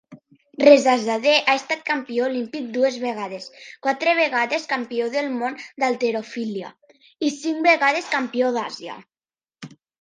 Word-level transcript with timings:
Rezazadeh 0.61 1.35
ha 1.35 1.53
estat 1.59 1.83
campió 1.89 2.23
olímpic 2.29 2.71
dues 2.77 2.97
vegades, 3.03 3.45
quatre 3.87 4.17
vegades 4.21 4.67
campió 4.73 5.13
del 5.19 5.31
món 5.37 5.61
d'halterofília 5.83 6.75
i 7.29 7.33
cinc 7.39 7.65
vegades 7.71 8.13
campió 8.19 8.53
d'Àsia. 8.61 9.01